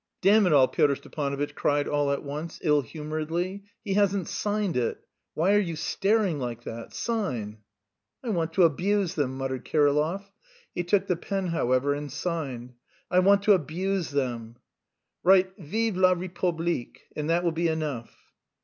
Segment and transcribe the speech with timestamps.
[0.21, 5.05] "Damn it all," Pyotr Stepanovitch cried all at once, ill humouredly, "he hasn't signed it!
[5.35, 6.91] Why are you staring like that?
[6.91, 7.59] Sign!"
[8.23, 10.27] "I want to abuse them," muttered Kirillov.
[10.73, 12.73] He took the pen, however, and signed.
[13.11, 14.55] "I want to abuse them."
[15.23, 18.09] "Write 'Vive la république,' and that will be enough."